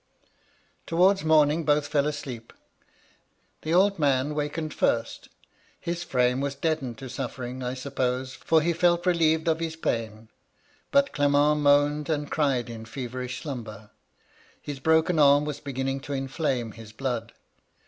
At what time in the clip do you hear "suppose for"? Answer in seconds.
7.75-8.61